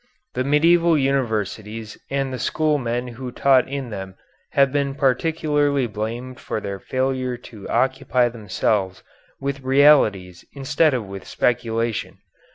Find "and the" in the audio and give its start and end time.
2.09-2.39